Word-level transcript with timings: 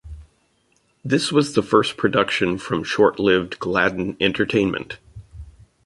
This 1.05 1.31
was 1.31 1.53
the 1.53 1.61
first 1.61 1.95
production 1.95 2.57
from 2.57 2.83
short-lived 2.83 3.59
Gladden 3.59 4.17
Entertainment. 4.19 4.97